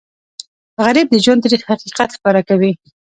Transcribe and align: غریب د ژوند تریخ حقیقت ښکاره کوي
غریب 0.83 1.07
د 1.11 1.15
ژوند 1.23 1.43
تریخ 1.45 1.61
حقیقت 1.71 2.09
ښکاره 2.15 2.41
کوي 2.49 2.71